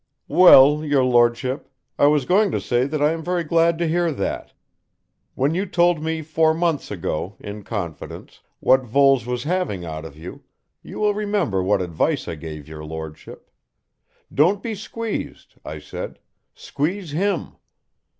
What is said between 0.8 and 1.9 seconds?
your Lordship,